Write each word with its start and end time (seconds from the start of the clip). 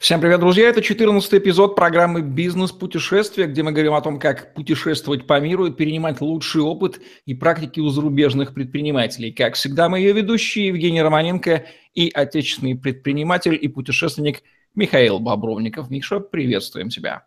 Всем 0.00 0.18
привет, 0.18 0.40
друзья! 0.40 0.70
Это 0.70 0.80
14 0.80 1.34
эпизод 1.34 1.76
программы 1.76 2.22
«Бизнес-путешествия», 2.22 3.44
где 3.44 3.62
мы 3.62 3.72
говорим 3.72 3.92
о 3.92 4.00
том, 4.00 4.18
как 4.18 4.54
путешествовать 4.54 5.26
по 5.26 5.38
миру 5.38 5.66
и 5.66 5.70
перенимать 5.70 6.22
лучший 6.22 6.62
опыт 6.62 7.02
и 7.26 7.34
практики 7.34 7.80
у 7.80 7.90
зарубежных 7.90 8.54
предпринимателей. 8.54 9.30
Как 9.30 9.56
всегда, 9.56 9.90
мы 9.90 9.98
ее 9.98 10.14
ведущие 10.14 10.68
Евгений 10.68 11.02
Романенко 11.02 11.66
и 11.92 12.10
отечественный 12.14 12.76
предприниматель 12.76 13.58
и 13.60 13.68
путешественник 13.68 14.42
Михаил 14.74 15.18
Бобровников. 15.18 15.90
Миша, 15.90 16.18
приветствуем 16.18 16.88
тебя. 16.88 17.26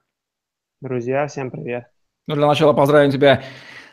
Друзья, 0.81 1.27
всем 1.27 1.51
привет. 1.51 1.83
Ну, 2.25 2.33
для 2.33 2.47
начала 2.47 2.73
поздравим 2.73 3.11
тебя 3.11 3.43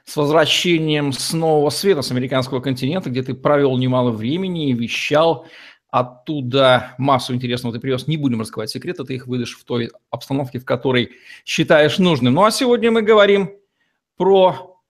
с 0.06 0.16
возвращением 0.16 1.12
с 1.12 1.34
нового 1.34 1.68
света, 1.68 2.00
с 2.00 2.10
американского 2.12 2.60
континента, 2.60 3.10
где 3.10 3.22
ты 3.22 3.34
провел 3.34 3.76
немало 3.76 4.10
времени 4.10 4.70
и 4.70 4.72
вещал– 4.72 5.46
Оттуда 5.90 6.94
массу 6.98 7.34
интересного 7.34 7.74
ты 7.74 7.80
привез. 7.80 8.06
Не 8.06 8.16
будем 8.16 8.40
раскрывать 8.40 8.70
секреты, 8.70 9.04
ты 9.04 9.14
их 9.14 9.26
выдашь 9.26 9.56
в 9.58 9.64
той 9.64 9.90
обстановке, 10.10 10.58
в 10.60 10.64
которой 10.64 11.10
считаешь 11.44 11.98
нужным. 11.98 12.34
Ну 12.34 12.44
а 12.44 12.50
сегодня 12.50 12.90
мы 12.90 13.02
говорим 13.02 13.50
про 14.16 14.80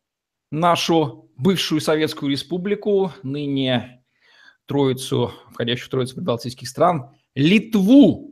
нашу 0.50 1.30
бывшую 1.36 1.80
Советскую 1.80 2.30
Республику, 2.30 3.12
ныне 3.22 4.04
троицу, 4.66 5.32
входящую 5.52 5.86
в 5.86 5.90
троицу 5.90 6.14
прибалтийских 6.16 6.68
стран, 6.68 7.10
Литву, 7.34 8.30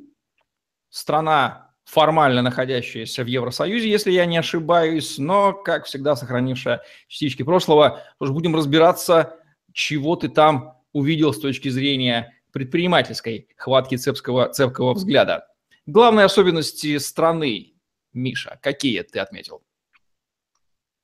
страна 0.90 1.72
формально 1.84 2.42
находящаяся 2.42 3.24
в 3.24 3.26
Евросоюзе, 3.28 3.88
если 3.88 4.10
я 4.10 4.26
не 4.26 4.36
ошибаюсь, 4.36 5.16
но, 5.16 5.54
как 5.54 5.86
всегда, 5.86 6.16
сохранившая 6.16 6.82
частички 7.06 7.42
прошлого. 7.42 8.02
Тоже 8.18 8.34
будем 8.34 8.54
разбираться, 8.54 9.36
чего 9.72 10.16
ты 10.16 10.28
там 10.28 10.74
увидел 10.92 11.32
с 11.32 11.40
точки 11.40 11.70
зрения 11.70 12.37
предпринимательской 12.52 13.48
хватки 13.56 13.96
цепкого, 13.96 14.48
цепкого 14.48 14.94
взгляда. 14.94 15.46
Главные 15.86 16.24
особенности 16.24 16.98
страны, 16.98 17.74
Миша, 18.12 18.58
какие 18.62 19.02
ты 19.02 19.20
отметил? 19.20 19.62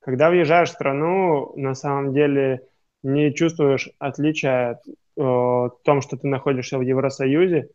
Когда 0.01 0.29
въезжаешь 0.31 0.69
в 0.69 0.73
страну, 0.73 1.55
на 1.57 1.75
самом 1.75 2.13
деле 2.13 2.69
не 3.03 3.35
чувствуешь 3.35 3.89
отличия 3.99 4.73
э, 4.75 4.77
в 5.17 5.79
том, 5.85 6.03
что 6.03 6.17
ты 6.17 6.27
находишься 6.27 6.79
в 6.79 6.83
Евросоюзе. 6.83 7.71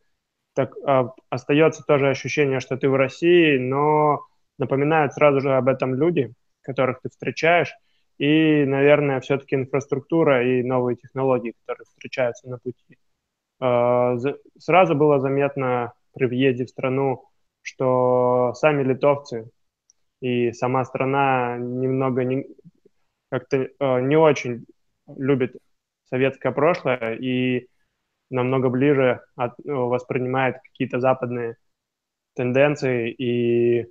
Так 0.53 0.75
э, 0.77 1.03
остается 1.29 1.83
тоже 1.83 2.09
ощущение, 2.09 2.59
что 2.59 2.77
ты 2.77 2.89
в 2.89 2.95
России, 2.95 3.57
но 3.57 4.25
напоминают 4.59 5.13
сразу 5.13 5.39
же 5.39 5.55
об 5.55 5.67
этом 5.67 5.95
люди, 5.95 6.33
которых 6.61 7.01
ты 7.01 7.09
встречаешь, 7.09 7.73
и, 8.19 8.66
наверное, 8.66 9.22
все-таки 9.22 9.55
инфраструктура 9.55 10.45
и 10.45 10.61
новые 10.61 10.97
технологии, 10.97 11.55
которые 11.61 11.85
встречаются 11.85 12.49
на 12.49 12.57
пути. 12.57 12.97
А, 13.59 14.17
сразу 14.57 14.95
было 14.95 15.19
заметно 15.19 15.93
при 16.13 16.25
въезде 16.25 16.65
в 16.65 16.69
страну, 16.69 17.25
что 17.61 18.53
сами 18.55 18.83
литовцы 18.83 19.51
и 20.21 20.51
сама 20.51 20.85
страна 20.85 21.57
немного 21.57 22.23
не, 22.23 22.47
как-то 23.29 23.69
а, 23.79 23.99
не 23.99 24.16
очень 24.16 24.66
любит 25.07 25.55
советское 26.05 26.51
прошлое 26.51 27.16
и 27.16 27.67
намного 28.29 28.69
ближе 28.69 29.21
от, 29.35 29.53
воспринимает 29.66 30.57
какие-то 30.63 30.99
западные 30.99 31.57
тенденции 32.35 33.11
и 33.11 33.88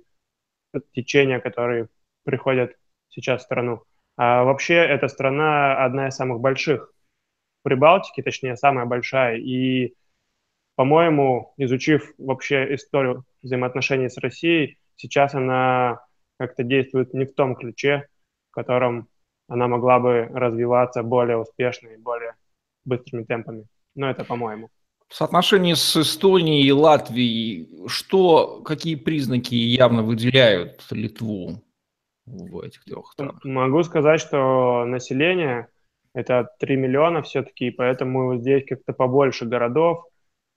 течения, 0.93 1.39
которые 1.39 1.89
приходят 2.23 2.75
сейчас 3.09 3.41
в 3.41 3.45
страну. 3.45 3.83
А 4.17 4.43
вообще 4.43 4.75
эта 4.75 5.07
страна 5.07 5.83
одна 5.83 6.07
из 6.07 6.15
самых 6.15 6.39
больших 6.39 6.93
Прибалтики, 7.63 8.21
точнее, 8.21 8.55
самая 8.55 8.85
большая. 8.85 9.37
И, 9.37 9.95
по-моему, 10.75 11.53
изучив 11.57 12.13
вообще 12.17 12.73
историю 12.75 13.25
взаимоотношений 13.41 14.09
с 14.09 14.17
Россией, 14.17 14.77
сейчас 14.95 15.35
она 15.35 16.01
как-то 16.37 16.63
действует 16.63 17.13
не 17.13 17.25
в 17.25 17.33
том 17.33 17.55
ключе, 17.55 18.07
в 18.51 18.53
котором 18.53 19.09
она 19.47 19.67
могла 19.67 19.99
бы 19.99 20.29
развиваться 20.31 21.03
более 21.03 21.37
успешно 21.37 21.89
и 21.89 21.97
более 21.97 22.35
быстрыми 22.85 23.23
темпами. 23.23 23.65
Но 23.95 24.09
это 24.09 24.23
по-моему. 24.23 24.69
В 25.09 25.15
соотношении 25.15 25.73
с 25.73 25.97
Эстонией 25.97 26.67
и 26.67 26.71
Латвией, 26.71 27.87
что, 27.87 28.61
какие 28.61 28.93
признаки 28.93 29.55
явно 29.55 30.03
выделяют 30.03 30.85
Литву 30.91 31.63
в 32.27 32.61
этих 32.61 32.83
трех 32.83 33.11
странах? 33.11 33.43
Могу 33.43 33.81
сказать, 33.83 34.21
что 34.21 34.85
население 34.85 35.67
это 36.13 36.49
3 36.59 36.75
миллиона 36.75 37.21
все-таки, 37.21 37.71
поэтому 37.71 38.37
здесь 38.37 38.65
как-то 38.65 38.93
побольше 38.93 39.45
городов, 39.45 40.05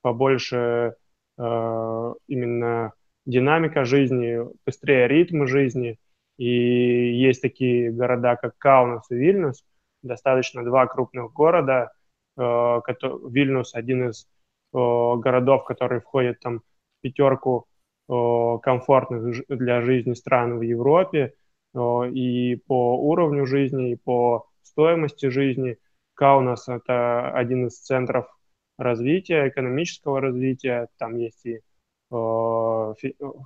побольше 0.00 0.94
э, 1.38 2.14
именно 2.26 2.92
динамика 3.26 3.84
жизни, 3.84 4.40
быстрее 4.64 5.08
ритм 5.08 5.46
жизни. 5.46 5.98
И 6.38 6.46
есть 6.46 7.42
такие 7.42 7.92
города, 7.92 8.36
как 8.36 8.56
Каунас 8.58 9.10
и 9.10 9.14
Вильнюс, 9.14 9.62
достаточно 10.02 10.64
два 10.64 10.86
крупных 10.86 11.32
города. 11.32 11.92
Э, 12.38 12.80
Вильнюс 13.28 13.74
один 13.74 14.08
из 14.08 14.24
э, 14.24 14.26
городов, 14.72 15.64
который 15.64 16.00
входит 16.00 16.40
там 16.40 16.60
в 16.60 16.62
пятерку 17.02 17.66
э, 18.08 18.58
комфортных 18.62 19.46
для 19.48 19.82
жизни 19.82 20.14
стран 20.14 20.58
в 20.58 20.62
Европе 20.62 21.34
э, 21.74 22.08
и 22.08 22.56
по 22.56 22.98
уровню 22.98 23.44
жизни, 23.44 23.92
и 23.92 23.96
по 23.96 24.46
стоимости 24.64 25.26
жизни. 25.26 25.78
Каунас– 26.14 26.68
это 26.68 27.30
один 27.30 27.66
из 27.66 27.78
центров 27.78 28.26
развития, 28.78 29.48
экономического 29.48 30.20
развития. 30.20 30.88
Там 30.98 31.16
есть 31.16 31.44
и 31.46 31.60
э, 32.10 32.94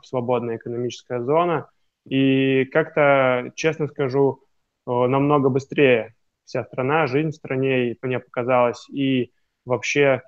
свободная 0.05 0.57
экономическая 0.57 1.23
зона. 1.23 1.71
И 2.07 2.65
как-то, 2.67 3.53
честно 3.55 3.89
скажу, 3.89 4.43
э, 4.87 4.91
намного 4.91 5.49
быстрее 5.49 6.15
вся 6.45 6.65
страна, 6.65 7.07
жизнь 7.07 7.31
в 7.31 7.35
стране 7.35 7.97
мне 8.03 8.21
показалась, 8.21 8.89
и 8.89 9.33
вообще 9.65 10.23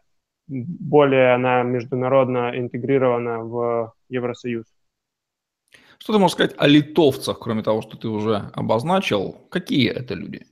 более 0.49 1.35
она 1.35 1.63
международно 1.63 2.59
интегрирована 2.59 3.45
в 3.45 3.95
Евросоюз. 4.09 4.67
Что 5.99 6.13
ты 6.13 6.19
можешь 6.19 6.35
сказать 6.35 6.55
о 6.59 6.67
литовцах, 6.67 7.39
кроме 7.39 7.63
того, 7.63 7.83
что 7.83 7.97
ты 7.97 8.09
уже 8.09 8.51
обозначил? 8.55 9.33
Какие 9.51 9.91
это 9.91 10.15
люди? 10.15 10.47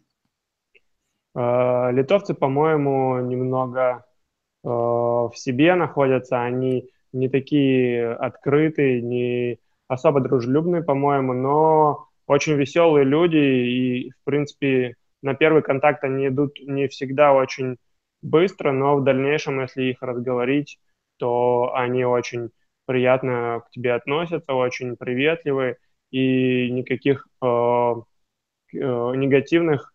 Э, 1.37 1.91
литовцы, 1.93 2.35
по-моему, 2.35 3.21
немного 3.21 4.07
э, 4.65 4.69
в 4.69 5.33
себе 5.35 5.75
находятся, 5.75 6.43
они 6.43 6.89
не 7.13 7.29
такие 7.29 8.13
открытые, 8.13 9.03
не 9.03 9.59
особо 9.87 10.21
дружелюбные, 10.21 10.83
по-моему, 10.83 11.35
но 11.35 12.09
очень 12.27 12.55
веселые 12.55 13.05
люди, 13.05 13.37
и, 13.37 14.11
в 14.11 14.25
принципе, 14.25 14.97
на 15.23 15.35
первый 15.35 15.63
контакт 15.63 16.03
они 16.05 16.29
идут 16.29 16.59
не 16.61 16.89
всегда 16.89 17.35
очень 17.35 17.77
быстро, 18.23 18.73
но 18.73 18.97
в 18.97 19.05
дальнейшем, 19.05 19.61
если 19.61 19.85
их 19.85 20.03
разговорить, 20.03 20.79
то 21.19 21.73
они 21.75 22.05
очень 22.05 22.51
приятно 22.87 23.63
к 23.67 23.71
тебе 23.71 23.93
относятся, 23.93 24.55
очень 24.55 24.97
приветливые, 24.97 25.77
и 26.11 26.71
никаких 26.71 27.29
э, 27.43 27.47
э, 27.47 27.95
негативных 28.73 29.93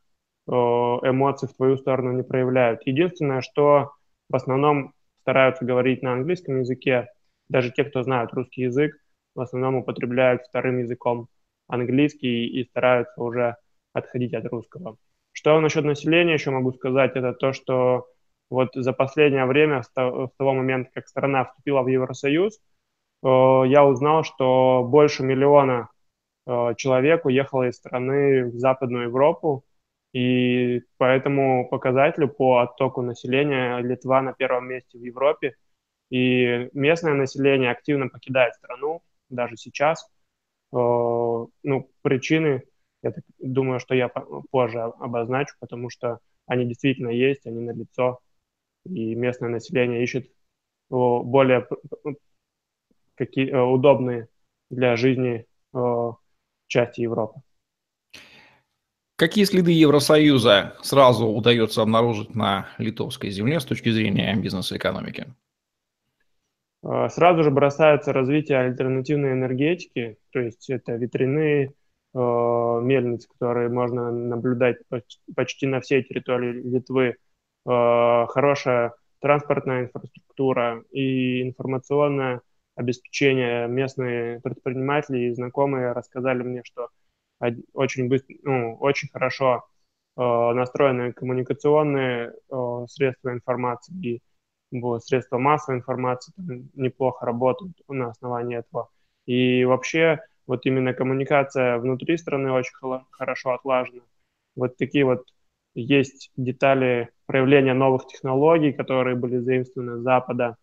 эмоций 0.48 1.48
в 1.48 1.54
твою 1.54 1.78
сторону 1.78 2.14
не 2.14 2.24
проявляют. 2.24 2.82
Единственное, 2.86 3.42
что 3.42 3.92
в 4.30 4.36
основном 4.36 4.94
стараются 5.22 5.66
говорить 5.66 6.02
на 6.02 6.14
английском 6.14 6.60
языке, 6.60 7.10
даже 7.50 7.72
те, 7.72 7.84
кто 7.84 8.04
знают 8.04 8.34
русский 8.34 8.64
язык, 8.64 8.96
в 9.36 9.42
основном 9.42 9.76
употребляют 9.76 10.44
вторым 10.44 10.80
языком 10.80 11.28
английский 11.68 12.48
и 12.48 12.64
стараются 12.66 13.22
уже 13.22 13.56
отходить 13.94 14.34
от 14.34 14.46
русского. 14.46 14.98
Что 15.32 15.60
насчет 15.60 15.86
населения 15.86 16.34
еще 16.34 16.52
могу 16.52 16.74
сказать, 16.74 17.16
это 17.16 17.34
то, 17.34 17.54
что 17.54 18.08
вот 18.50 18.70
за 18.74 18.92
последнее 18.92 19.46
время, 19.46 19.82
с 19.82 19.90
того 19.90 20.54
момента, 20.54 20.92
как 20.94 21.08
страна 21.08 21.46
вступила 21.46 21.82
в 21.84 21.88
Евросоюз, 21.88 22.58
э, 22.58 22.58
я 23.24 23.86
узнал, 23.86 24.24
что 24.24 24.84
больше 24.84 25.24
миллиона 25.24 25.90
э, 26.46 26.74
человек 26.76 27.26
уехало 27.26 27.70
из 27.70 27.78
страны 27.78 28.46
в 28.46 28.58
Западную 28.58 29.06
Европу, 29.06 29.64
и 30.14 30.82
по 30.98 31.06
этому 31.06 31.70
показателю, 31.70 32.28
по 32.28 32.60
оттоку 32.60 33.02
населения, 33.02 33.80
Литва 33.80 34.22
на 34.22 34.34
первом 34.34 34.68
месте 34.68 34.98
в 34.98 35.04
Европе. 35.04 35.56
И 36.10 36.70
местное 36.74 37.14
население 37.14 37.72
активно 37.72 38.10
покидает 38.10 38.56
страну, 38.56 39.02
даже 39.30 39.56
сейчас. 39.56 40.06
Э, 40.74 40.76
ну, 40.76 41.92
причины, 42.02 42.64
я 43.02 43.12
так 43.12 43.24
думаю, 43.40 43.80
что 43.80 43.96
я 43.96 44.10
позже 44.10 44.82
обозначу, 44.82 45.56
потому 45.60 45.90
что 45.90 46.20
они 46.46 46.66
действительно 46.66 47.10
есть, 47.10 47.46
они 47.46 47.62
налицо, 47.62 48.20
и 48.86 49.16
местное 49.16 49.50
население 49.50 50.04
ищет 50.04 50.30
более 50.90 51.68
какие, 53.16 53.50
э, 53.50 53.62
удобные 53.62 54.28
для 54.70 54.96
жизни 54.98 55.46
э, 55.74 56.12
части 56.68 57.02
Европы. 57.02 57.42
Какие 59.22 59.44
следы 59.44 59.70
Евросоюза 59.70 60.74
сразу 60.82 61.28
удается 61.28 61.84
обнаружить 61.84 62.34
на 62.34 62.70
литовской 62.80 63.30
земле 63.30 63.60
с 63.60 63.66
точки 63.66 63.90
зрения 63.90 64.36
бизнеса 64.36 64.74
и 64.74 64.80
экономики? 64.80 65.28
Сразу 67.10 67.44
же 67.44 67.52
бросается 67.52 68.14
развитие 68.14 68.58
альтернативной 68.58 69.34
энергетики, 69.34 70.18
то 70.32 70.40
есть 70.40 70.72
это 70.72 70.94
ветряные 70.94 71.74
мельницы, 72.16 73.28
которые 73.28 73.70
можно 73.70 74.12
наблюдать 74.12 74.78
почти 75.36 75.68
на 75.68 75.82
всей 75.82 76.02
территории 76.02 76.54
Литвы, 76.54 77.18
хорошая 77.64 78.96
транспортная 79.20 79.84
инфраструктура 79.84 80.84
и 80.90 81.44
информационное 81.44 82.42
обеспечение. 82.76 83.68
Местные 83.68 84.40
предприниматели 84.40 85.28
и 85.28 85.32
знакомые 85.32 85.92
рассказали 85.92 86.42
мне, 86.42 86.64
что 86.64 86.88
очень, 87.74 88.08
быстро, 88.08 88.36
ну, 88.44 88.76
очень 88.76 89.10
хорошо 89.10 89.66
э, 90.18 90.22
настроены 90.22 91.14
коммуникационные 91.14 92.34
э, 92.50 92.86
средства 92.88 93.32
информации 93.32 93.94
и 94.02 94.22
средства 95.00 95.38
массовой 95.38 95.80
информации 95.80 96.34
неплохо 96.76 97.26
работают 97.26 97.74
на 97.90 98.10
основании 98.10 98.58
этого. 98.58 98.90
И 99.26 99.66
вообще 99.66 100.20
вот 100.48 100.66
именно 100.66 100.94
коммуникация 100.94 101.78
внутри 101.78 102.18
страны 102.18 102.52
очень 102.52 102.74
хорошо 103.12 103.52
отлажена. 103.52 104.04
Вот 104.56 104.78
такие 104.78 105.04
вот 105.04 105.26
есть 105.74 106.32
детали 106.38 107.10
проявления 107.26 107.74
новых 107.74 108.08
технологий, 108.08 108.72
которые 108.72 109.16
были 109.16 109.40
заимствованы 109.40 109.98
с 109.98 110.04
Запада. 110.04 110.56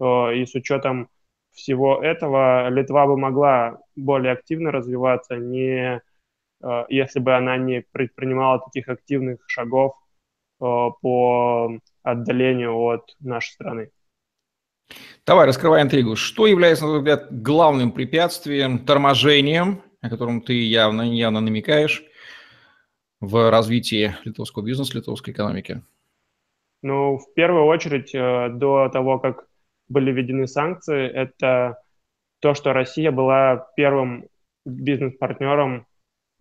И 0.00 0.46
с 0.46 0.54
учетом 0.54 1.08
всего 1.52 2.02
этого 2.02 2.68
Литва 2.68 3.06
бы 3.06 3.16
могла 3.16 3.78
более 3.96 4.32
активно 4.32 4.70
развиваться, 4.70 5.36
не, 5.36 6.00
если 6.88 7.18
бы 7.20 7.34
она 7.34 7.56
не 7.56 7.84
предпринимала 7.92 8.60
таких 8.60 8.88
активных 8.88 9.40
шагов 9.48 9.94
по 10.58 11.78
отдалению 12.02 12.76
от 12.76 13.16
нашей 13.20 13.50
страны. 13.52 13.90
Давай, 15.26 15.46
раскрывай 15.46 15.82
интригу. 15.82 16.16
Что 16.16 16.46
является, 16.46 16.84
на 16.84 16.90
твой 16.90 16.98
взгляд, 17.00 17.42
главным 17.42 17.92
препятствием, 17.92 18.84
торможением, 18.84 19.82
о 20.00 20.10
котором 20.10 20.40
ты 20.40 20.54
явно, 20.54 21.02
явно 21.02 21.40
намекаешь, 21.40 22.04
в 23.20 23.50
развитии 23.50 24.14
литовского 24.24 24.64
бизнеса, 24.64 24.98
литовской 24.98 25.32
экономики? 25.32 25.82
Ну, 26.82 27.18
в 27.18 27.32
первую 27.34 27.66
очередь, 27.66 28.12
э, 28.14 28.48
до 28.50 28.88
того, 28.88 29.20
как 29.20 29.46
были 29.88 30.10
введены 30.10 30.48
санкции, 30.48 31.08
это 31.08 31.78
то, 32.40 32.54
что 32.54 32.72
Россия 32.72 33.12
была 33.12 33.68
первым 33.76 34.26
бизнес-партнером 34.64 35.80
э, 35.80 35.84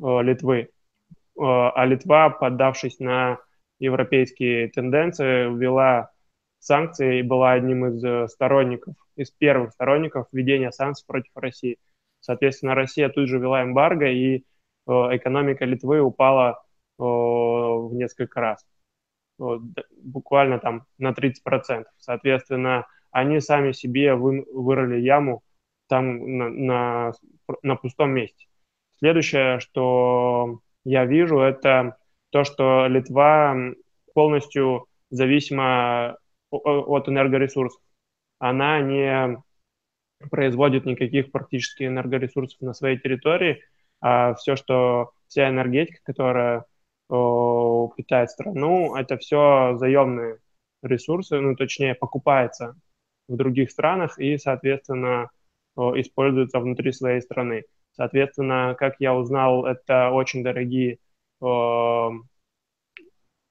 Литвы. 0.01 0.59
Э, 0.59 0.68
а 1.36 1.86
Литва, 1.86 2.30
поддавшись 2.30 3.00
на 3.00 3.39
европейские 3.80 4.69
тенденции, 4.69 5.45
ввела 5.53 6.12
санкции 6.59 7.19
и 7.19 7.24
была 7.24 7.53
одним 7.53 7.88
из 7.88 8.31
сторонников, 8.31 8.95
из 9.15 9.31
первых 9.31 9.71
сторонников 9.71 10.27
введения 10.31 10.71
санкций 10.71 11.06
против 11.07 11.31
России. 11.36 11.77
Соответственно, 12.19 12.75
Россия 12.75 13.09
тут 13.09 13.27
же 13.27 13.39
ввела 13.39 13.63
эмбарго, 13.63 14.07
и 14.07 14.44
экономика 14.88 15.65
Литвы 15.65 16.01
упала 16.01 16.62
в 17.00 17.89
несколько 17.94 18.42
раз, 18.42 18.63
буквально 19.39 20.59
там 20.59 20.86
на 21.00 21.13
30%. 21.13 21.86
Соответственно, 21.98 22.86
они 23.12 23.39
сами 23.39 23.74
себе 23.74 24.15
вы, 24.15 24.45
вырыли 24.51 25.00
яму 25.00 25.44
там 25.88 26.38
на, 26.38 26.50
на, 26.50 27.13
на 27.62 27.75
пустом 27.75 28.12
месте. 28.12 28.48
Следующее, 29.01 29.59
что 29.59 30.59
я 30.86 31.06
вижу, 31.06 31.39
это 31.39 31.98
то, 32.30 32.44
что 32.44 32.86
Литва 32.88 33.56
полностью 34.13 34.86
зависима 35.09 36.18
от 36.51 37.09
энергоресурсов. 37.09 37.81
Она 38.38 38.80
не 38.81 39.38
производит 40.30 40.86
никаких 40.86 41.31
практически 41.31 41.83
энергоресурсов 41.86 42.62
на 42.62 42.74
своей 42.74 43.00
территории, 43.00 43.63
а 44.01 44.36
все, 44.36 44.56
что 44.56 45.12
вся 45.27 45.50
энергетика, 45.50 46.00
которая 46.03 46.65
питает 47.07 48.30
страну, 48.30 48.95
это 48.95 49.18
все 49.18 49.75
заемные 49.77 50.38
ресурсы, 50.83 51.39
ну, 51.39 51.56
точнее, 51.56 51.95
покупается 51.95 52.75
в 53.27 53.36
других 53.36 53.71
странах 53.71 54.19
и, 54.19 54.38
соответственно, 54.38 55.30
используется 55.75 56.59
внутри 56.59 56.92
своей 56.92 57.21
страны. 57.21 57.63
Соответственно, 58.01 58.75
как 58.80 58.95
я 58.98 59.13
узнал, 59.13 59.68
это 59.68 60.09
очень 60.09 60.44
дорогие, 60.44 60.98
очень 61.39 62.18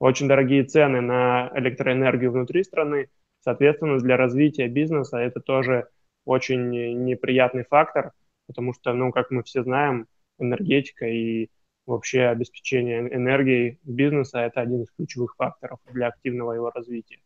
дорогие 0.01 0.65
цены 0.65 1.01
на 1.01 1.53
электроэнергию 1.55 2.33
внутри 2.33 2.65
страны. 2.65 3.11
Соответственно, 3.39 3.97
для 3.99 4.17
развития 4.17 4.67
бизнеса 4.67 5.19
это 5.19 5.39
тоже 5.39 5.87
очень 6.25 6.69
неприятный 7.05 7.63
фактор, 7.63 8.11
потому 8.49 8.75
что, 8.75 8.93
ну, 8.93 9.13
как 9.13 9.31
мы 9.31 9.45
все 9.45 9.63
знаем, 9.63 10.09
энергетика 10.41 11.07
и 11.07 11.49
вообще 11.87 12.23
обеспечение 12.23 13.03
энергией 13.15 13.79
бизнеса– 13.85 14.41
это 14.41 14.63
один 14.63 14.83
из 14.83 14.91
ключевых 14.91 15.37
факторов 15.37 15.79
для 15.93 16.09
активного 16.09 16.55
его 16.55 16.71
развития. 16.71 17.21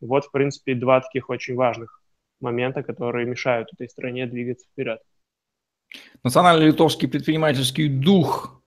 Вот, 0.00 0.24
в 0.24 0.32
принципе, 0.32 0.74
два 0.74 1.00
таких 1.00 1.30
очень 1.30 1.54
важных 1.54 2.02
момента, 2.40 2.82
которые 2.82 3.24
мешают 3.24 3.72
этой 3.72 3.88
стране 3.88 4.26
двигаться 4.26 4.66
вперед. 4.66 5.00
Национальный 6.22 6.66
литовский 6.66 7.08
предпринимательский 7.08 7.88
дух, 7.88 8.62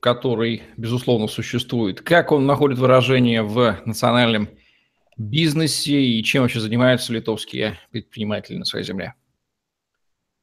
который, 0.00 0.62
безусловно, 0.76 1.28
существует, 1.28 2.02
как 2.02 2.30
он 2.32 2.46
находит 2.46 2.78
выражение 2.78 3.42
в 3.42 3.80
национальном 3.86 4.48
бизнесе 5.16 6.00
и 6.00 6.22
чем 6.22 6.42
вообще 6.42 6.60
занимаются 6.60 7.12
литовские 7.12 7.78
предприниматели 7.90 8.58
на 8.58 8.64
своей 8.64 8.84
земле? 8.84 9.14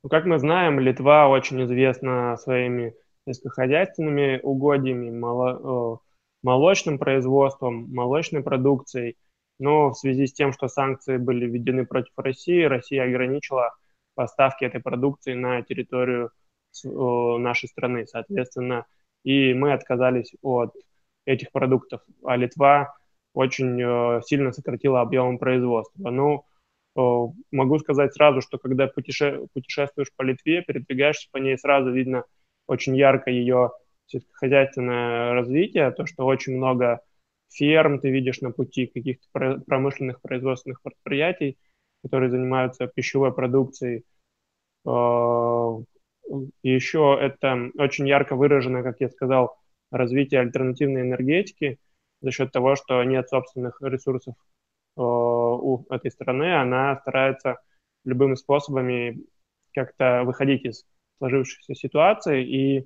Ну, 0.03 0.09
как 0.09 0.25
мы 0.25 0.39
знаем, 0.39 0.79
Литва 0.79 1.27
очень 1.29 1.63
известна 1.65 2.35
своими 2.37 2.95
сельскохозяйственными 3.27 4.39
угодьями, 4.41 5.11
моло, 5.11 5.99
молочным 6.41 6.97
производством, 6.97 7.93
молочной 7.93 8.41
продукцией. 8.41 9.17
Но 9.59 9.91
в 9.91 9.93
связи 9.95 10.25
с 10.25 10.33
тем, 10.33 10.53
что 10.53 10.67
санкции 10.67 11.17
были 11.17 11.45
введены 11.45 11.85
против 11.85 12.13
России, 12.17 12.63
Россия 12.63 13.03
ограничила 13.03 13.75
поставки 14.21 14.65
этой 14.65 14.81
продукции 14.81 15.33
на 15.33 15.63
территорию 15.63 16.29
нашей 16.83 17.69
страны, 17.69 18.05
соответственно, 18.05 18.85
и 19.23 19.53
мы 19.53 19.73
отказались 19.73 20.33
от 20.43 20.73
этих 21.25 21.51
продуктов, 21.51 22.01
а 22.23 22.37
Литва 22.37 22.95
очень 23.33 23.81
э, 23.81 24.21
сильно 24.23 24.51
сократила 24.51 25.01
объем 25.01 25.37
производства. 25.37 26.11
Ну, 26.11 26.45
могу 27.51 27.79
сказать 27.79 28.13
сразу, 28.13 28.41
что 28.41 28.57
когда 28.57 28.87
путешествуешь 28.87 30.13
по 30.15 30.23
Литве, 30.23 30.61
передвигаешься 30.61 31.29
по 31.31 31.37
ней, 31.37 31.57
сразу 31.57 31.89
видно 31.91 32.25
очень 32.67 32.95
ярко 32.95 33.31
ее 33.31 33.71
сельскохозяйственное 34.07 35.33
развитие, 35.33 35.91
то, 35.91 36.05
что 36.05 36.25
очень 36.25 36.57
много 36.57 36.99
ферм 37.49 37.99
ты 37.99 38.11
видишь 38.11 38.41
на 38.41 38.51
пути, 38.51 38.87
каких-то 38.87 39.61
промышленных 39.65 40.21
производственных 40.21 40.81
предприятий, 40.81 41.57
которые 42.03 42.29
занимаются 42.29 42.87
пищевой 42.87 43.33
продукцией. 43.33 44.03
И 44.85 46.69
еще 46.69 47.17
это 47.19 47.71
очень 47.77 48.07
ярко 48.07 48.35
выражено, 48.35 48.83
как 48.83 49.01
я 49.01 49.09
сказал, 49.09 49.57
развитие 49.91 50.39
альтернативной 50.39 51.01
энергетики 51.01 51.77
за 52.21 52.31
счет 52.31 52.51
того, 52.51 52.75
что 52.75 53.03
нет 53.03 53.27
собственных 53.29 53.81
ресурсов 53.81 54.35
а, 54.95 55.01
у 55.01 55.85
этой 55.89 56.11
страны, 56.11 56.55
она 56.55 56.95
старается 56.97 57.57
любыми 58.05 58.35
способами 58.35 59.25
как-то 59.73 60.23
выходить 60.23 60.65
из 60.65 60.85
сложившейся 61.17 61.75
ситуации, 61.75 62.43
и 62.43 62.79
э, 62.79 62.83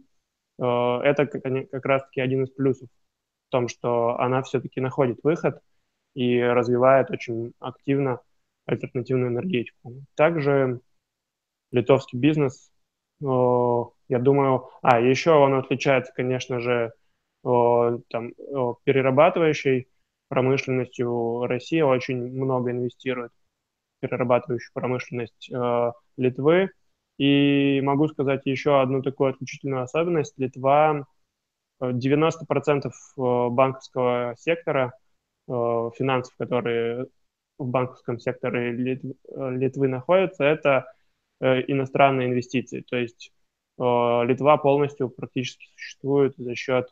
это 0.60 1.25
как 1.25 1.86
раз-таки 1.86 2.20
один 2.20 2.44
из 2.44 2.50
плюсов 2.50 2.90
в 3.48 3.52
том, 3.52 3.70
что 3.70 4.20
она 4.20 4.44
все-таки 4.44 4.82
находит 4.82 5.20
выход 5.24 5.62
и 6.16 6.42
развивает 6.42 7.12
очень 7.12 7.54
активно 7.60 8.20
альтернативную 8.66 9.32
энергетику. 9.32 9.94
Также 10.16 10.82
литовский 11.72 12.18
бизнес, 12.20 12.72
э, 13.22 13.26
я 14.08 14.20
думаю, 14.20 14.70
а 14.82 15.00
еще 15.00 15.32
он 15.32 15.56
отличается, 15.56 16.14
конечно 16.16 16.60
же, 16.60 16.94
э, 17.44 18.00
там, 18.10 18.30
э, 18.30 18.74
перерабатывающей 18.84 19.88
промышленностью. 20.30 21.46
Россия 21.48 21.86
очень 21.86 22.18
много 22.18 22.72
инвестирует 22.72 23.32
в 23.98 24.02
перерабатывающую 24.02 24.72
промышленность 24.74 25.52
Литвы. 26.18 26.70
И 27.18 27.80
могу 27.82 28.08
сказать 28.08 28.42
еще 28.46 28.82
одну 28.82 29.02
такую 29.02 29.32
отличительную 29.32 29.84
особенность. 29.84 30.34
Литва 30.38 31.06
90% 31.82 32.86
э, 32.86 33.22
э, 33.22 33.50
банковского 33.50 34.36
сектора, 34.38 34.94
финансов, 35.48 36.36
которые 36.38 37.06
в 37.60 37.68
банковском 37.68 38.18
секторе 38.18 38.72
Литвы 38.72 39.88
находятся, 39.88 40.44
это 40.44 40.92
иностранные 41.42 42.27
инвестиции. 42.30 42.82
То 42.82 42.98
есть 42.98 43.32
Литва 43.77 44.58
полностью 44.58 45.10
практически 45.10 45.68
существует 45.75 46.34
за 46.38 46.56
счет 46.56 46.89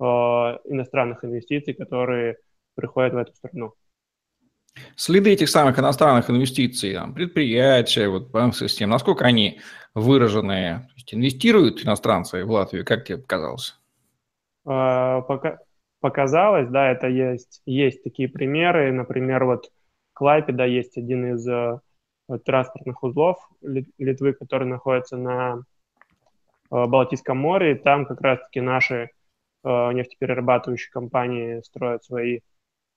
иностранных 0.00 1.24
инвестиций, 1.24 1.74
которые 1.74 2.38
приходят 2.74 3.14
в 3.14 3.16
эту 3.16 3.34
страну. 3.34 3.74
Следы 4.94 5.32
этих 5.32 5.48
самых 5.48 5.78
иностранных 5.78 6.28
инвестиций, 6.28 6.92
там, 6.92 7.14
предприятия, 7.14 8.08
вот, 8.08 8.30
систем, 8.54 8.90
насколько 8.90 9.24
они 9.24 9.60
выраженные? 9.94 10.80
То 10.80 10.94
есть 10.96 11.14
инвестируют 11.14 11.82
иностранцы 11.82 12.44
в 12.44 12.50
Латвию, 12.50 12.84
как 12.84 13.04
тебе 13.04 13.16
показалось? 13.16 13.78
Пока, 14.64 15.60
показалось, 16.00 16.68
да, 16.68 16.90
это 16.90 17.06
есть, 17.06 17.62
есть 17.64 18.02
такие 18.02 18.28
примеры. 18.28 18.92
Например, 18.92 19.44
вот 19.44 19.70
Клайпеда 20.12 20.66
есть 20.66 20.98
один 20.98 21.34
из 21.34 21.48
э, 21.48 21.80
транспортных 22.44 23.02
узлов 23.02 23.38
Литвы, 23.60 24.32
который 24.32 24.66
находится 24.66 25.16
на 25.16 25.58
э, 25.58 25.60
Балтийском 26.70 27.38
море. 27.38 27.72
И 27.72 27.78
там 27.78 28.06
как 28.06 28.20
раз-таки 28.20 28.60
наши 28.60 29.10
э, 29.64 29.92
нефтеперерабатывающие 29.92 30.90
компании 30.90 31.60
строят 31.62 32.04
свои 32.04 32.40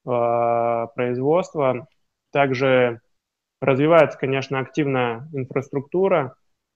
производства. 0.05 1.85
Также 2.31 3.01
развивается, 3.61 4.17
конечно, 4.17 4.59
активная 4.59 5.27
инфраструктура. 5.33 6.35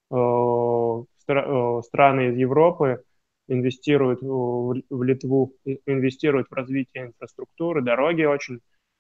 Страны 0.09 2.27
из 2.27 2.37
Европы 2.37 3.03
инвестируют 3.47 4.21
в 4.21 5.03
Литву, 5.03 5.53
инвестируют 5.85 6.49
в 6.49 6.53
развитие 6.53 7.07
инфраструктуры, 7.07 7.81
дороги 7.81 8.23
очень 8.23 8.59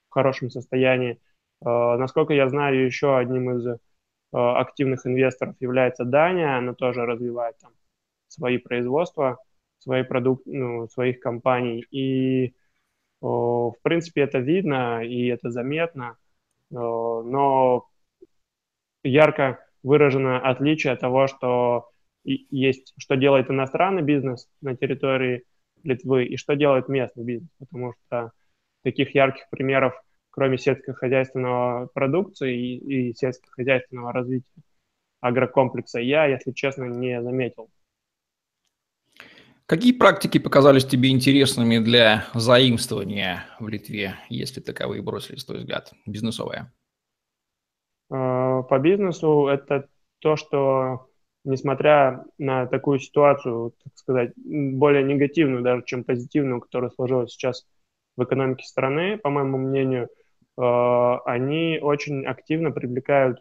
в 0.09 0.13
хорошем 0.13 0.49
состоянии. 0.49 1.19
Э, 1.65 1.97
насколько 1.97 2.33
я 2.33 2.49
знаю, 2.49 2.85
еще 2.85 3.17
одним 3.17 3.51
из 3.57 3.65
э, 3.67 3.77
активных 4.31 5.05
инвесторов 5.05 5.55
является 5.59 6.05
Дания, 6.05 6.57
она 6.57 6.73
тоже 6.73 7.05
развивает 7.05 7.57
там 7.59 7.71
свои 8.27 8.57
производства, 8.57 9.37
свои 9.79 10.03
продукты, 10.03 10.51
ну, 10.51 10.87
своих 10.87 11.19
компаний. 11.19 11.85
И, 11.91 12.53
в 13.21 13.75
принципе, 13.83 14.21
это 14.21 14.39
видно 14.39 15.03
и 15.03 15.27
это 15.27 15.49
заметно, 15.51 16.17
но 16.71 17.87
ярко 19.03 19.59
выражено 19.83 20.39
отличие 20.39 20.95
того, 20.95 21.27
что 21.27 21.89
есть, 22.23 22.93
что 22.97 23.15
делает 23.15 23.49
иностранный 23.49 24.01
бизнес 24.01 24.49
на 24.61 24.75
территории 24.75 25.43
Литвы 25.83 26.25
и 26.25 26.37
что 26.37 26.55
делает 26.55 26.87
местный 26.87 27.25
бизнес, 27.25 27.49
потому 27.59 27.93
что 27.93 28.31
таких 28.83 29.13
ярких 29.13 29.49
примеров, 29.49 29.93
кроме 30.33 30.57
сельскохозяйственного 30.57 31.87
продукции 31.93 32.57
и, 32.57 33.09
и 33.09 33.13
сельскохозяйственного 33.13 34.11
развития 34.11 34.61
агрокомплекса, 35.21 35.99
я, 35.99 36.25
если 36.25 36.51
честно, 36.51 36.85
не 36.85 37.21
заметил. 37.21 37.69
Какие 39.67 39.93
практики 39.93 40.39
показались 40.39 40.85
тебе 40.85 41.09
интересными 41.09 41.77
для 41.77 42.25
заимствования 42.33 43.45
в 43.59 43.67
Литве, 43.67 44.15
если 44.27 44.59
таковые 44.59 45.01
бросились, 45.01 45.45
твой 45.45 45.59
взгляд, 45.59 45.93
бизнесовые? 46.05 46.71
Э, 48.11 48.63
по 48.67 48.79
бизнесу 48.79 49.47
это 49.47 49.87
то, 50.19 50.35
что 50.35 51.09
несмотря 51.45 52.25
на 52.39 52.65
такую 52.65 52.99
ситуацию, 52.99 53.73
так 53.83 53.93
сказать, 53.95 54.31
более 54.35 55.03
негативную 55.03 55.61
даже, 55.61 55.83
чем 55.85 56.03
позитивную, 56.03 56.59
которая 56.59 56.89
сложилась 56.89 57.31
сейчас 57.31 57.65
в 58.17 58.23
экономике 58.23 58.65
страны, 58.65 59.17
по 59.17 59.29
моему 59.29 59.57
мнению, 59.57 60.09
они 60.61 61.79
очень 61.81 62.25
активно 62.25 62.71
привлекают 62.71 63.39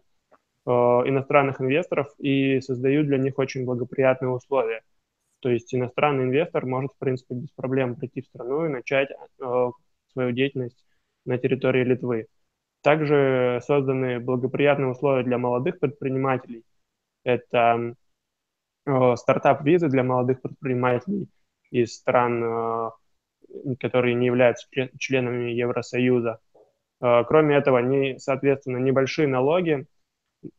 э, 0.67 0.71
иностранных 0.71 1.61
инвесторов 1.61 2.09
и 2.19 2.61
создают 2.61 3.07
для 3.07 3.19
них 3.19 3.39
очень 3.39 3.65
благоприятные 3.65 4.31
условия. 4.31 4.83
То 5.41 5.51
есть 5.51 5.75
иностранный 5.75 6.25
инвестор 6.25 6.65
может, 6.67 6.93
в 6.93 6.99
принципе, 6.99 7.35
без 7.35 7.51
проблем 7.51 7.97
прийти 7.97 8.23
в 8.23 8.27
страну 8.27 8.65
и 8.65 8.69
начать 8.69 9.11
э, 9.11 9.71
свою 10.13 10.33
деятельность 10.33 10.85
на 11.25 11.37
территории 11.39 11.85
Литвы. 11.85 12.29
Также 12.83 13.61
созданы 13.65 14.21
благоприятные 14.21 14.89
условия 14.89 15.25
для 15.25 15.39
молодых 15.39 15.79
предпринимателей, 15.79 16.65
это 17.25 17.95
э, 18.87 19.17
стартап-визы 19.17 19.89
для 19.89 20.03
молодых 20.03 20.43
предпринимателей 20.43 21.29
из 21.71 21.95
стран, 21.95 22.43
э, 22.45 22.91
которые 23.81 24.15
не 24.15 24.27
являются 24.27 24.67
членами 24.99 25.51
Евросоюза. 25.51 26.41
Э, 27.03 27.25
кроме 27.27 27.57
этого, 27.57 27.79
они, 27.79 28.19
соответственно, 28.19 28.79
небольшие 28.79 29.29
налоги 29.29 29.87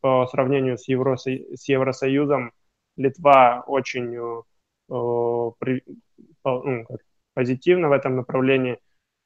по 0.01 0.27
сравнению 0.27 0.77
с, 0.77 0.87
Евросо... 0.87 1.31
с 1.55 1.67
Евросоюзом. 1.67 2.51
Литва 2.95 3.63
очень 3.65 4.43
при... 4.87 5.83
ну, 6.43 6.85
позитивна 7.33 7.89
в 7.89 7.91
этом 7.91 8.17
направлении. 8.17 8.77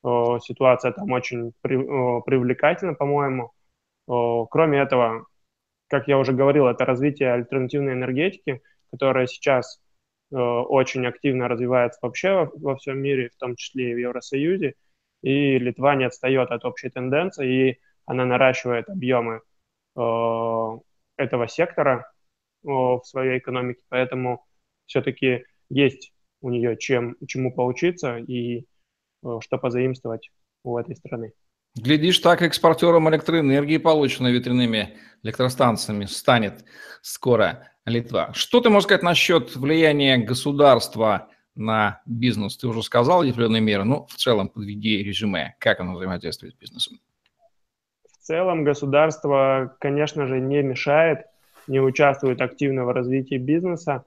Ситуация 0.03 0.93
там 0.93 1.11
очень 1.11 1.51
привлекательна, 1.61 2.93
по-моему. 2.93 3.51
Кроме 4.05 4.79
этого, 4.79 5.25
как 5.87 6.07
я 6.07 6.17
уже 6.17 6.31
говорил, 6.31 6.67
это 6.67 6.85
развитие 6.85 7.33
альтернативной 7.33 7.93
энергетики, 7.93 8.61
которая 8.91 9.27
сейчас 9.27 9.81
э, 10.31 10.37
очень 10.37 11.05
активно 11.05 11.47
развивается 11.47 11.99
вообще 12.01 12.31
во, 12.33 12.51
во 12.55 12.75
всем 12.77 12.99
мире, 12.99 13.29
в 13.29 13.37
том 13.37 13.55
числе 13.55 13.91
и 13.91 13.93
в 13.93 13.97
Евросоюзе. 13.97 14.75
И 15.27 15.59
Литва 15.59 15.95
не 15.95 16.05
отстает 16.05 16.51
от 16.51 16.63
общей 16.63 16.89
тенденции, 16.89 17.71
и 17.71 17.79
она 18.05 18.23
наращивает 18.23 18.87
объемы 18.87 19.41
э, 19.97 20.77
этого 21.17 21.49
сектора 21.49 22.09
э, 22.63 22.67
в 22.67 23.01
своей 23.03 23.39
экономике. 23.39 23.81
Поэтому 23.89 24.45
все-таки 24.85 25.43
есть 25.69 26.13
у 26.39 26.49
нее 26.49 26.77
чем, 26.77 27.17
чему 27.27 27.53
поучиться 27.53 28.19
и 28.19 28.59
э, 28.59 29.39
что 29.41 29.57
позаимствовать 29.57 30.31
у 30.63 30.77
этой 30.77 30.95
страны. 30.95 31.33
Глядишь, 31.75 32.19
так 32.19 32.41
экспортером 32.41 33.09
электроэнергии, 33.09 33.79
полученной 33.79 34.31
ветряными 34.31 34.97
электростанциями, 35.23 36.05
станет 36.05 36.63
скоро 37.01 37.69
Литва. 37.83 38.31
Что 38.33 38.61
ты 38.61 38.69
можешь 38.69 38.85
сказать 38.85 39.03
насчет 39.03 39.57
влияния 39.57 40.17
государства 40.17 41.29
на 41.57 42.01
бизнес? 42.05 42.57
Ты 42.57 42.67
уже 42.67 42.83
сказал 42.83 43.21
определенные 43.21 43.61
меры, 43.61 43.83
но 43.83 44.05
в 44.05 44.13
целом 44.13 44.49
подведи 44.49 45.03
резюме, 45.03 45.55
как 45.59 45.79
оно 45.79 45.95
взаимодействует 45.95 46.53
с 46.53 46.57
бизнесом. 46.57 46.99
В 48.03 48.25
целом 48.25 48.63
государство, 48.63 49.75
конечно 49.79 50.27
же, 50.27 50.39
не 50.39 50.61
мешает, 50.61 51.25
не 51.67 51.79
участвует 51.79 52.41
активно 52.41 52.85
в 52.85 52.91
развитии 52.91 53.37
бизнеса 53.37 54.03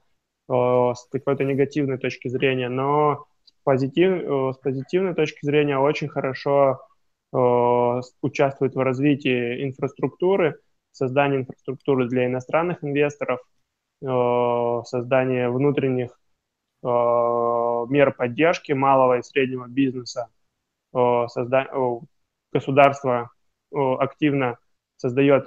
с 0.47 1.07
какой-то 1.11 1.43
негативной 1.43 1.97
точки 1.97 2.27
зрения, 2.27 2.69
но 2.69 3.25
с, 3.45 3.53
позитив, 3.63 4.55
с 4.55 4.57
позитивной 4.57 5.15
точки 5.15 5.45
зрения 5.45 5.77
очень 5.77 6.07
хорошо 6.07 6.81
Э, 7.33 8.01
участвует 8.21 8.75
в 8.75 8.79
развитии 8.79 9.63
инфраструктуры, 9.63 10.59
создании 10.91 11.39
инфраструктуры 11.39 12.07
для 12.09 12.25
иностранных 12.25 12.83
инвесторов, 12.83 13.39
э, 14.01 14.81
создании 14.85 15.45
внутренних 15.47 16.09
э, 16.09 16.20
мер 16.83 18.13
поддержки 18.13 18.71
малого 18.71 19.19
и 19.19 19.23
среднего 19.23 19.67
бизнеса, 19.67 20.29
созда... 20.93 21.67
государство 22.51 23.29
активно 23.71 24.57
создает 24.97 25.45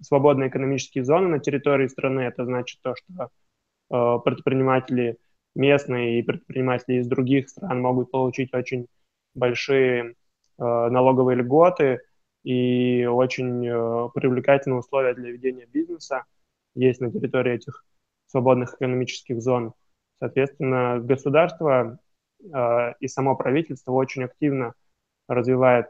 свободные 0.00 0.48
экономические 0.48 1.04
зоны 1.04 1.28
на 1.28 1.38
территории 1.40 1.88
страны. 1.88 2.20
Это 2.20 2.44
значит 2.44 2.80
то, 2.82 2.94
что 2.94 4.20
предприниматели 4.20 5.18
местные 5.56 6.20
и 6.20 6.22
предприниматели 6.22 6.96
из 6.96 7.08
других 7.08 7.48
стран 7.48 7.80
могут 7.80 8.10
получить 8.10 8.54
очень 8.54 8.86
большие 9.34 10.14
Э, 10.58 10.88
налоговые 10.88 11.36
льготы 11.36 12.00
и 12.44 13.06
очень 13.06 13.66
э, 13.66 14.08
привлекательные 14.14 14.78
условия 14.78 15.14
для 15.14 15.30
ведения 15.30 15.66
бизнеса 15.66 16.24
есть 16.74 17.00
на 17.00 17.10
территории 17.10 17.54
этих 17.54 17.84
свободных 18.26 18.74
экономических 18.74 19.40
зон. 19.42 19.74
Соответственно, 20.24 21.00
государство 21.00 21.98
э, 22.40 22.92
и 22.98 23.08
само 23.08 23.36
правительство 23.36 23.92
очень 23.92 24.24
активно 24.24 24.72
развивает 25.28 25.88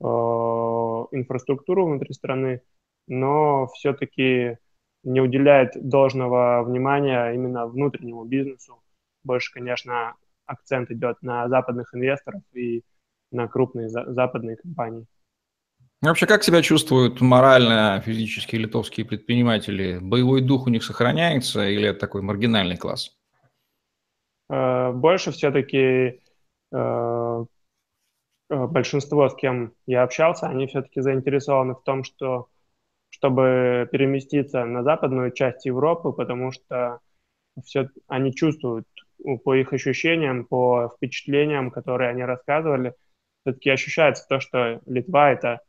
инфраструктуру 0.00 1.86
внутри 1.86 2.12
страны, 2.12 2.62
но 3.08 3.66
все-таки 3.74 4.58
не 5.02 5.20
уделяет 5.20 5.72
должного 5.74 6.62
внимания 6.62 7.32
именно 7.32 7.66
внутреннему 7.66 8.24
бизнесу. 8.24 8.80
Больше, 9.24 9.52
конечно, 9.52 10.14
акцент 10.46 10.92
идет 10.92 11.20
на 11.22 11.48
западных 11.48 11.92
инвесторов 11.94 12.42
и 12.52 12.84
на 13.32 13.48
крупные 13.48 13.88
за- 13.88 14.12
западные 14.12 14.56
компании. 14.56 15.06
Вообще, 16.00 16.26
как 16.26 16.44
себя 16.44 16.62
чувствуют 16.62 17.20
морально 17.20 18.00
физические 18.04 18.60
литовские 18.62 19.04
предприниматели? 19.04 19.98
Боевой 20.00 20.42
дух 20.42 20.66
у 20.68 20.70
них 20.70 20.84
сохраняется 20.84 21.66
или 21.68 21.88
это 21.88 21.98
такой 21.98 22.22
маргинальный 22.22 22.76
класс? 22.76 23.16
Э, 24.48 24.92
больше 24.92 25.32
все-таки 25.32 25.78
э, 26.72 27.44
э, 28.50 28.66
большинство, 28.66 29.28
с 29.28 29.34
кем 29.34 29.74
я 29.86 30.02
общался, 30.02 30.46
они 30.46 30.66
все-таки 30.66 31.00
заинтересованы 31.00 31.74
в 31.74 31.82
том, 31.82 32.04
что 32.04 32.48
чтобы 33.10 33.88
переместиться 33.92 34.64
на 34.64 34.82
западную 34.82 35.30
часть 35.30 35.66
Европы, 35.66 36.12
потому 36.12 36.50
что 36.50 36.98
все, 37.64 37.88
они 38.08 38.34
чувствуют 38.34 38.88
по 39.44 39.54
их 39.54 39.72
ощущениям, 39.72 40.44
по 40.44 40.92
впечатлениям, 40.96 41.70
которые 41.70 42.10
они 42.10 42.24
рассказывали, 42.24 42.94
все-таки 43.42 43.70
ощущается 43.70 44.26
то, 44.28 44.40
что 44.40 44.80
Литва– 44.86 45.30
это 45.32 45.60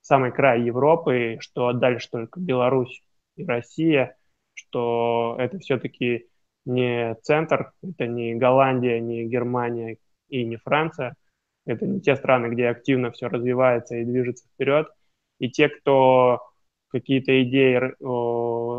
самый 0.00 0.32
край 0.32 0.62
Европы, 0.62 1.36
что 1.40 1.72
дальше 1.72 2.08
только 2.10 2.40
Беларусь 2.40 3.02
и 3.36 3.44
Россия, 3.44 4.16
что 4.54 5.36
это 5.38 5.58
все-таки 5.60 6.26
не 6.68 7.16
центр, 7.22 7.72
это 7.82 8.06
не 8.06 8.34
Голландия, 8.34 9.00
не 9.00 9.24
Германия 9.24 9.96
и 10.28 10.44
не 10.44 10.56
Франция, 10.56 11.14
это 11.66 11.86
не 11.86 12.00
те 12.00 12.14
страны, 12.16 12.52
где 12.52 12.68
активно 12.68 13.10
все 13.10 13.28
развивается 13.28 13.96
и 13.96 14.04
движется 14.04 14.46
вперед. 14.48 14.88
И 15.38 15.50
те, 15.50 15.68
кто 15.68 16.40
какие-то 16.88 17.42
идеи 17.42 17.76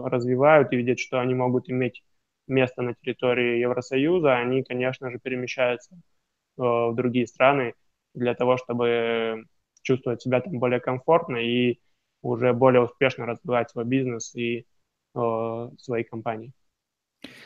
развивают 0.08 0.72
и 0.72 0.78
видят, 0.78 1.00
что 1.00 1.20
они 1.20 1.34
могут 1.34 1.70
иметь 1.70 2.04
место 2.48 2.82
на 2.82 2.94
территории 2.94 3.60
Евросоюза, 3.60 4.36
они, 4.36 4.64
конечно 4.64 5.10
же, 5.12 5.20
перемещаются 5.20 5.96
в 6.58 6.94
другие 6.94 7.28
страны 7.28 7.76
для 8.14 8.34
того, 8.34 8.58
чтобы 8.58 9.46
чувствовать 9.82 10.22
себя 10.22 10.42
там 10.42 10.60
более 10.60 10.80
комфортно 10.80 11.38
и 11.38 11.80
уже 12.22 12.54
более 12.54 12.82
успешно 12.82 13.26
развивать 13.26 13.70
свой 13.70 13.86
бизнес 13.86 14.36
и 14.36 14.66
э, 15.16 15.70
свои 15.78 16.04
компании. 16.04 16.52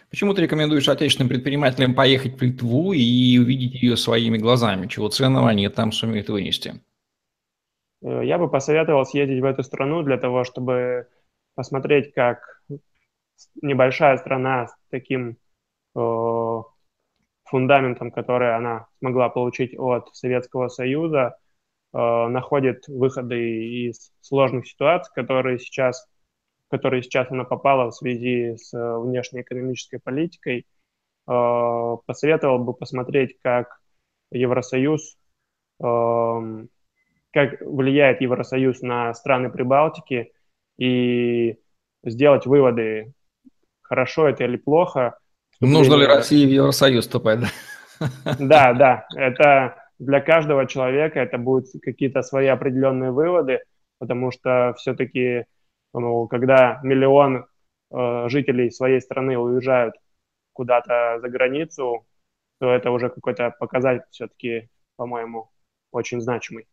Почему 0.10 0.34
ты 0.34 0.44
рекомендуешь 0.44 0.88
отечественным 0.88 1.30
предпринимателям 1.30 1.96
поехать 1.96 2.39
в 2.39 2.42
Литву 2.42 2.94
и 2.94 3.38
увидеть 3.39 3.82
ее 3.82 3.98
своими 3.98 4.38
глазами? 4.38 4.88
Чего 4.88 5.10
ценного 5.10 5.50
они 5.50 5.68
там 5.70 5.92
сумеют 5.92 6.30
вынести? 6.30 6.82
Э, 8.03 8.24
я 8.24 8.38
бы 8.38 8.50
посоветовал 8.50 9.06
съездить 9.06 9.42
в 9.42 9.46
эту 9.46 9.63
страну 9.63 10.03
для 10.03 10.18
того, 10.18 10.44
чтобы 10.44 11.08
посмотреть, 11.56 12.13
как 12.13 12.62
небольшая 13.62 14.18
страна 14.18 14.68
с 14.68 14.75
таким 14.89 15.38
э, 15.96 16.62
фундаментом, 17.46 18.12
который 18.12 18.56
она 18.56 18.88
смогла 19.00 19.30
получить 19.30 19.77
от 19.77 20.15
Советского 20.15 20.68
Союза, 20.68 21.38
э, 21.94 21.98
находит 21.98 22.88
выходы 22.88 23.88
из 23.89 24.12
сложных 24.22 24.68
ситуаций, 24.68 25.12
которые 25.15 25.60
сейчас, 25.60 26.08
в 26.74 26.77
которые 26.77 27.03
сейчас 27.03 27.30
она 27.30 27.44
попала 27.44 27.89
в 27.89 27.96
связи 27.96 28.58
с 28.58 28.74
э, 28.74 28.98
внешнеэкономической 29.00 30.00
политикой. 30.00 30.65
Э, 31.27 31.98
посоветовал 32.06 32.60
бы 32.60 32.74
посмотреть, 32.74 33.38
как 33.42 33.80
Евросоюз, 34.32 35.18
э, 35.80 36.65
как 37.32 37.62
влияет 37.62 38.22
Евросоюз 38.22 38.82
на 38.82 39.13
страны 39.13 39.50
Прибалтики 39.51 40.32
и 40.77 41.58
сделать 42.03 42.46
выводы, 42.46 43.13
хорошо 43.82 44.27
это 44.27 44.46
или 44.46 44.58
плохо, 44.58 45.18
Нужно 45.60 45.96
ли 45.96 46.06
России 46.06 46.46
в 46.46 46.50
Евросоюз 46.50 47.06
вступать? 47.06 47.39
Да, 48.39 48.74
да. 48.74 49.06
Это 49.15 49.75
для 49.98 50.20
каждого 50.20 50.68
человека 50.68 51.22
это 51.22 51.38
будут 51.38 51.68
какие-то 51.82 52.22
свои 52.22 52.48
определенные 52.48 53.12
выводы, 53.12 53.62
потому 54.00 54.32
что 54.32 54.74
все-таки, 54.77 55.46
ну, 56.00 56.28
когда 56.28 56.80
миллион 56.84 57.46
э, 57.92 58.30
жителей 58.30 58.72
своей 58.72 59.02
страны 59.02 59.38
уезжают 59.38 59.96
куда-то 60.54 61.20
за 61.22 61.30
границу, 61.30 62.06
то 62.60 62.72
это 62.72 62.92
уже 62.92 63.10
какой-то 63.10 63.54
показатель 63.60 64.06
все-таки, 64.12 64.70
по-моему, 64.96 65.50
очень 65.92 66.22
значимый. 66.22 66.68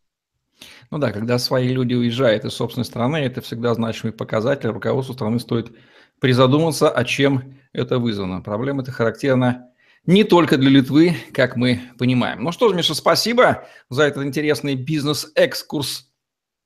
Ну 0.89 0.97
да, 0.97 1.11
когда 1.11 1.37
свои 1.37 1.69
люди 1.69 1.93
уезжают 1.93 2.45
из 2.45 2.53
собственной 2.53 2.85
страны, 2.85 3.17
это 3.17 3.41
всегда 3.41 3.73
значимый 3.73 4.13
показатель. 4.13 4.69
Руководству 4.69 5.13
страны 5.13 5.39
стоит 5.39 5.75
призадуматься, 6.19 6.89
о 6.89 7.03
чем 7.03 7.55
это 7.73 7.97
вызвано. 7.97 8.41
Проблема 8.41 8.83
это 8.83 8.91
характерна 8.91 9.71
не 10.05 10.23
только 10.23 10.57
для 10.57 10.69
Литвы, 10.69 11.15
как 11.33 11.55
мы 11.55 11.81
понимаем. 11.97 12.43
Ну 12.43 12.51
что 12.51 12.69
ж, 12.69 12.75
Миша, 12.75 12.95
спасибо 12.95 13.67
за 13.89 14.03
этот 14.03 14.23
интересный 14.23 14.75
бизнес-экскурс 14.75 16.11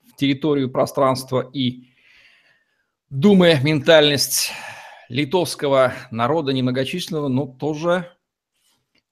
в 0.10 0.16
территорию 0.16 0.70
пространства 0.72 1.50
и 1.54 1.90
думая 3.10 3.62
ментальность 3.62 4.52
литовского 5.10 5.94
народа 6.12 6.52
немногочисленного, 6.52 7.28
но 7.28 7.46
тоже 7.46 8.12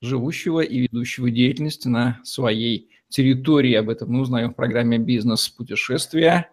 живущего 0.02 0.62
и 0.62 0.80
ведущего 0.80 1.30
деятельность 1.30 1.86
на 1.86 2.20
своей 2.24 2.89
территории. 3.10 3.76
Об 3.76 3.89
этом 3.89 4.12
мы 4.12 4.22
узнаем 4.22 4.52
в 4.52 4.56
программе 4.56 4.98
«Бизнес-путешествия», 4.98 6.50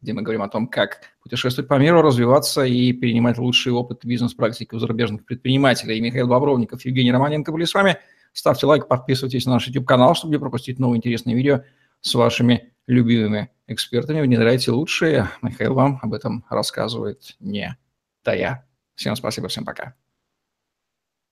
где 0.00 0.12
мы 0.12 0.22
говорим 0.22 0.42
о 0.42 0.48
том, 0.48 0.68
как 0.68 1.00
путешествовать 1.22 1.68
по 1.68 1.74
миру, 1.74 2.02
развиваться 2.02 2.64
и 2.64 2.92
перенимать 2.92 3.36
лучший 3.36 3.72
опыт 3.72 4.04
бизнес-практики 4.04 4.74
у 4.74 4.78
зарубежных 4.78 5.24
предпринимателей. 5.24 6.00
Михаил 6.00 6.28
Бобровников, 6.28 6.84
Евгений 6.84 7.12
Романенко 7.12 7.52
были 7.52 7.64
с 7.64 7.74
вами. 7.74 7.98
Ставьте 8.32 8.66
лайк, 8.66 8.88
подписывайтесь 8.88 9.46
на 9.46 9.54
наш 9.54 9.66
YouTube-канал, 9.66 10.14
чтобы 10.14 10.32
не 10.32 10.38
пропустить 10.38 10.78
новые 10.78 10.98
интересные 10.98 11.36
видео 11.36 11.62
с 12.00 12.14
вашими 12.14 12.72
любимыми 12.86 13.50
экспертами. 13.68 14.20
Внедряйте 14.20 14.72
лучшие. 14.72 15.28
Михаил 15.42 15.74
вам 15.74 16.00
об 16.02 16.14
этом 16.14 16.44
рассказывает 16.50 17.36
не 17.38 17.76
тая. 18.22 18.66
Всем 18.94 19.14
спасибо, 19.14 19.48
всем 19.48 19.64
пока. 19.64 19.94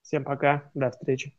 Всем 0.02 0.22
пока, 0.22 0.70
до 0.74 0.90
встречи. 0.90 1.36